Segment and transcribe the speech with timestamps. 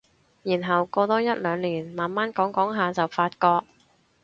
[0.41, 3.63] 然後過多一兩年慢慢講講下就發覺